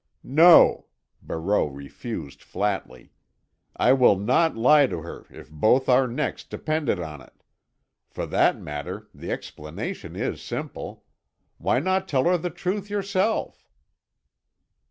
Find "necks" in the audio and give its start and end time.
6.07-6.43